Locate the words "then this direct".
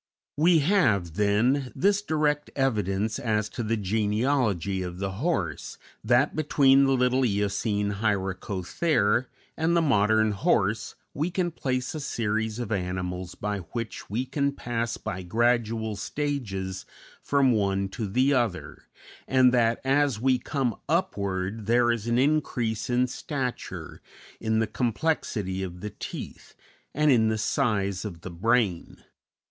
1.13-2.49